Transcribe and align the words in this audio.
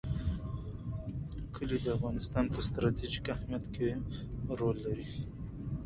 کلي 1.55 1.77
د 1.83 1.87
افغانستان 1.97 2.45
په 2.53 2.59
ستراتیژیک 2.67 3.25
اهمیت 3.35 3.65
کې 3.73 3.89
رول 4.57 4.77
لري. 4.85 5.09